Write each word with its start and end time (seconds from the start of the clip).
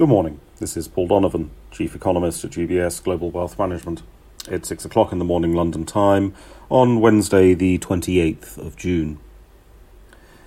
Good 0.00 0.08
morning. 0.08 0.40
This 0.58 0.78
is 0.78 0.88
Paul 0.88 1.08
Donovan, 1.08 1.50
Chief 1.70 1.94
Economist 1.94 2.42
at 2.42 2.52
UBS 2.52 3.04
Global 3.04 3.30
Wealth 3.30 3.58
Management. 3.58 4.00
It's 4.48 4.70
6 4.70 4.86
o'clock 4.86 5.12
in 5.12 5.18
the 5.18 5.26
morning 5.26 5.52
London 5.52 5.84
time 5.84 6.32
on 6.70 7.00
Wednesday, 7.00 7.52
the 7.52 7.76
28th 7.76 8.56
of 8.56 8.76
June. 8.76 9.18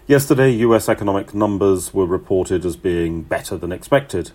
Yesterday, 0.08 0.50
US 0.54 0.90
economic 0.90 1.36
numbers 1.36 1.94
were 1.94 2.08
reported 2.08 2.66
as 2.66 2.76
being 2.76 3.22
better 3.22 3.56
than 3.56 3.72
expected. 3.72 4.32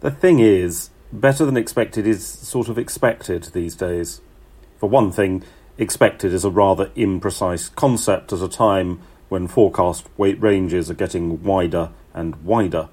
The 0.00 0.10
thing 0.10 0.40
is, 0.40 0.90
better 1.12 1.44
than 1.46 1.56
expected 1.56 2.04
is 2.04 2.26
sort 2.26 2.68
of 2.68 2.78
expected 2.78 3.44
these 3.52 3.76
days. 3.76 4.22
For 4.80 4.88
one 4.88 5.12
thing, 5.12 5.44
expected 5.78 6.34
is 6.34 6.44
a 6.44 6.50
rather 6.50 6.86
imprecise 6.96 7.72
concept 7.76 8.32
at 8.32 8.42
a 8.42 8.48
time 8.48 8.98
when 9.28 9.46
forecast 9.46 10.08
weight 10.16 10.42
ranges 10.42 10.90
are 10.90 10.94
getting 10.94 11.44
wider 11.44 11.90
and 12.12 12.34
wider. 12.42 12.88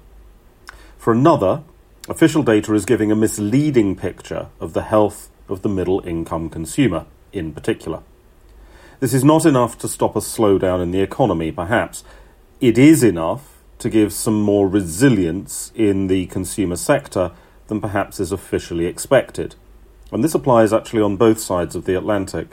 For 1.04 1.12
another, 1.12 1.62
official 2.08 2.42
data 2.42 2.72
is 2.72 2.86
giving 2.86 3.12
a 3.12 3.14
misleading 3.14 3.94
picture 3.94 4.46
of 4.58 4.72
the 4.72 4.84
health 4.84 5.28
of 5.50 5.60
the 5.60 5.68
middle 5.68 6.00
income 6.00 6.48
consumer 6.48 7.04
in 7.30 7.52
particular. 7.52 8.00
This 9.00 9.12
is 9.12 9.22
not 9.22 9.44
enough 9.44 9.76
to 9.80 9.86
stop 9.88 10.16
a 10.16 10.20
slowdown 10.20 10.82
in 10.82 10.92
the 10.92 11.02
economy, 11.02 11.52
perhaps. 11.52 12.04
It 12.58 12.78
is 12.78 13.02
enough 13.02 13.52
to 13.80 13.90
give 13.90 14.14
some 14.14 14.40
more 14.40 14.66
resilience 14.66 15.72
in 15.74 16.06
the 16.06 16.24
consumer 16.28 16.76
sector 16.76 17.32
than 17.66 17.82
perhaps 17.82 18.18
is 18.18 18.32
officially 18.32 18.86
expected. 18.86 19.56
And 20.10 20.24
this 20.24 20.34
applies 20.34 20.72
actually 20.72 21.02
on 21.02 21.18
both 21.18 21.38
sides 21.38 21.76
of 21.76 21.84
the 21.84 21.98
Atlantic. 21.98 22.48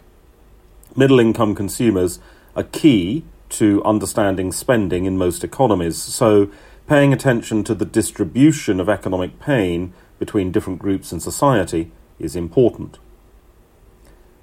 Middle 0.94 1.22
income 1.22 1.56
consumers 1.56 2.20
are 2.58 2.64
key 2.64 3.24
to 3.52 3.82
understanding 3.86 4.52
spending 4.52 5.06
in 5.06 5.18
most 5.18 5.46
economies, 5.46 5.96
so 5.98 6.50
paying 6.88 7.14
attention 7.14 7.64
to 7.64 7.76
the 7.76 7.86
distribution 7.86 8.80
of 8.80 8.90
economic 8.90 9.40
pain 9.40 9.94
between 10.20 10.52
different 10.52 10.80
groups 10.80 11.12
in 11.12 11.20
society 11.20 11.92
is 12.20 12.36
important. 12.36 13.00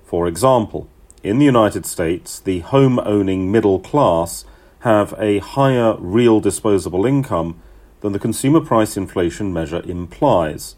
For 0.05 0.27
example, 0.27 0.89
in 1.23 1.39
the 1.39 1.45
United 1.45 1.85
States, 1.85 2.41
the 2.41 2.61
home 2.61 2.99
owning 3.01 3.53
middle 3.53 3.79
class 3.79 4.45
have 4.81 5.15
a 5.19 5.39
higher 5.39 5.97
real 5.99 6.41
disposable 6.41 7.05
income 7.05 7.61
than 8.01 8.13
the 8.13 8.19
consumer 8.19 8.61
price 8.61 8.97
inflation 8.97 9.53
measure 9.53 9.83
implies, 9.85 10.77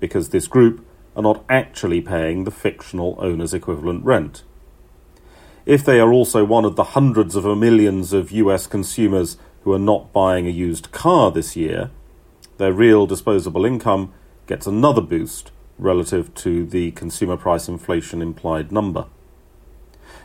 because 0.00 0.28
this 0.28 0.48
group 0.48 0.84
are 1.16 1.22
not 1.22 1.44
actually 1.48 2.00
paying 2.00 2.44
the 2.44 2.50
fictional 2.50 3.16
owner's 3.18 3.54
equivalent 3.54 4.04
rent. 4.04 4.42
If 5.66 5.84
they 5.84 6.00
are 6.00 6.12
also 6.12 6.44
one 6.44 6.64
of 6.64 6.76
the 6.76 6.84
hundreds 6.84 7.36
of 7.36 7.44
millions 7.58 8.12
of 8.12 8.32
US 8.32 8.66
consumers 8.66 9.36
who 9.62 9.72
are 9.72 9.78
not 9.78 10.12
buying 10.12 10.46
a 10.46 10.50
used 10.50 10.92
car 10.92 11.30
this 11.30 11.56
year, 11.56 11.90
their 12.58 12.72
real 12.72 13.06
disposable 13.06 13.64
income 13.64 14.12
gets 14.46 14.66
another 14.66 15.00
boost 15.00 15.50
relative 15.78 16.34
to 16.34 16.66
the 16.66 16.90
consumer 16.92 17.36
price 17.36 17.68
inflation 17.68 18.20
implied 18.20 18.70
number. 18.70 19.06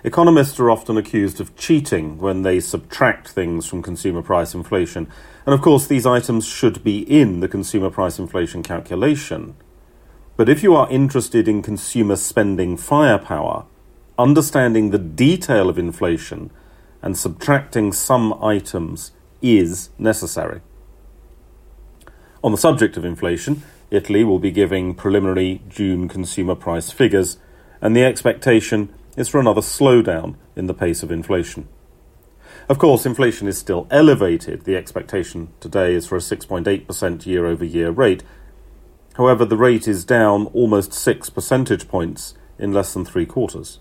Economists 0.04 0.60
are 0.60 0.70
often 0.70 0.98
accused 0.98 1.42
of 1.42 1.56
cheating 1.56 2.20
when 2.20 2.44
they 2.44 2.60
subtract 2.60 3.30
things 3.30 3.66
from 3.66 3.82
consumer 3.82 4.22
price 4.22 4.54
inflation, 4.54 5.08
and 5.46 5.54
of 5.54 5.62
course, 5.62 5.88
these 5.88 6.06
items 6.06 6.46
should 6.46 6.84
be 6.84 7.00
in 7.00 7.40
the 7.40 7.48
consumer 7.48 7.90
price 7.90 8.20
inflation 8.20 8.62
calculation. 8.62 9.56
But 10.38 10.50
if 10.50 10.62
you 10.62 10.76
are 10.76 10.90
interested 10.92 11.48
in 11.48 11.62
consumer 11.62 12.18
spending 12.18 12.78
firepower, 12.78 13.66
understanding 14.18 14.92
the 14.92 15.00
detail 15.00 15.70
of 15.70 15.80
inflation 15.80 16.52
and 17.02 17.18
subtracting 17.18 17.94
some 17.94 18.34
items 18.44 19.12
is 19.46 19.90
necessary. 19.98 20.62
On 22.44 22.52
the 22.52 22.58
subject 22.58 22.98
of 22.98 23.06
inflation, 23.06 23.64
Italy 23.92 24.24
will 24.24 24.40
be 24.40 24.52
giving 24.52 24.94
preliminary 24.94 25.62
June 25.70 26.08
consumer 26.08 26.56
price 26.56 26.92
figures, 26.92 27.38
and 27.82 27.96
the 27.96 28.04
expectation 28.04 28.94
is 29.16 29.28
for 29.28 29.40
another 29.40 29.62
slowdown 29.62 30.36
in 30.56 30.68
the 30.68 30.74
pace 30.74 31.04
of 31.04 31.12
inflation. 31.12 31.68
Of 32.68 32.80
course, 32.80 33.06
inflation 33.06 33.48
is 33.48 33.58
still 33.58 33.88
elevated. 33.92 34.64
The 34.64 34.76
expectation 34.76 35.50
today 35.60 35.94
is 35.94 36.08
for 36.08 36.16
a 36.16 36.20
6.8% 36.20 37.26
year 37.26 37.46
over 37.46 37.64
year 37.64 37.92
rate. 37.92 38.24
However, 39.16 39.46
the 39.46 39.58
rate 39.58 39.88
is 39.88 40.04
down 40.04 40.48
almost 40.48 40.92
6 40.92 41.30
percentage 41.30 41.88
points 41.88 42.34
in 42.58 42.74
less 42.74 42.94
than 42.94 43.06
three 43.06 43.26
quarters. 43.26 43.80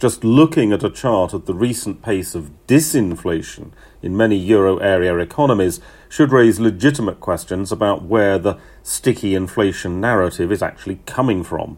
Just 0.00 0.24
looking 0.24 0.72
at 0.72 0.82
a 0.82 0.88
chart 0.88 1.34
of 1.34 1.44
the 1.44 1.52
recent 1.52 2.00
pace 2.00 2.34
of 2.34 2.50
disinflation 2.66 3.72
in 4.00 4.16
many 4.16 4.34
euro 4.34 4.78
area 4.78 5.14
economies 5.18 5.78
should 6.08 6.32
raise 6.32 6.58
legitimate 6.58 7.20
questions 7.20 7.70
about 7.70 8.04
where 8.04 8.38
the 8.38 8.56
sticky 8.82 9.34
inflation 9.34 10.00
narrative 10.00 10.50
is 10.50 10.62
actually 10.62 11.00
coming 11.04 11.44
from. 11.44 11.76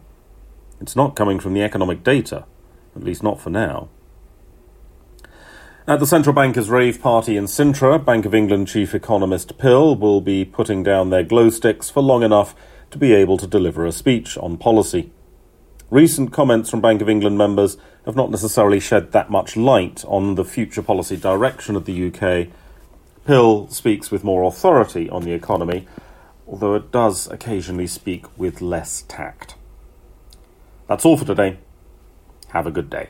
It's 0.79 0.95
not 0.95 1.17
coming 1.17 1.37
from 1.37 1.53
the 1.53 1.63
economic 1.63 2.01
data, 2.01 2.45
at 2.95 3.03
least 3.03 3.23
not 3.23 3.41
for 3.41 3.49
now. 3.49 3.89
At 5.85 5.99
the 5.99 6.07
central 6.07 6.33
bankers' 6.33 6.69
rave 6.69 7.01
party 7.01 7.35
in 7.35 7.43
Sintra, 7.43 8.03
Bank 8.03 8.25
of 8.25 8.33
England 8.33 8.69
chief 8.69 8.95
economist 8.95 9.57
Pill 9.57 9.97
will 9.97 10.21
be 10.21 10.45
putting 10.45 10.81
down 10.81 11.09
their 11.09 11.23
glow 11.23 11.49
sticks 11.49 11.89
for 11.89 12.01
long 12.01 12.23
enough 12.23 12.55
to 12.91 12.97
be 12.97 13.11
able 13.11 13.37
to 13.37 13.47
deliver 13.47 13.85
a 13.85 13.91
speech 13.91 14.37
on 14.37 14.55
policy. 14.55 15.11
Recent 15.93 16.33
comments 16.33 16.71
from 16.71 16.81
Bank 16.81 17.03
of 17.03 17.07
England 17.07 17.37
members 17.37 17.77
have 18.07 18.15
not 18.15 18.31
necessarily 18.31 18.79
shed 18.79 19.11
that 19.11 19.29
much 19.29 19.55
light 19.55 20.03
on 20.07 20.33
the 20.33 20.43
future 20.43 20.81
policy 20.81 21.15
direction 21.15 21.75
of 21.75 21.85
the 21.85 22.07
UK. 22.07 22.47
Pill 23.27 23.67
speaks 23.67 24.09
with 24.09 24.23
more 24.23 24.41
authority 24.41 25.07
on 25.07 25.21
the 25.21 25.33
economy, 25.33 25.87
although 26.47 26.73
it 26.73 26.91
does 26.91 27.29
occasionally 27.29 27.85
speak 27.85 28.25
with 28.39 28.59
less 28.59 29.03
tact. 29.07 29.53
That's 30.87 31.05
all 31.05 31.15
for 31.15 31.25
today. 31.25 31.59
Have 32.47 32.65
a 32.65 32.71
good 32.71 32.89
day. 32.89 33.09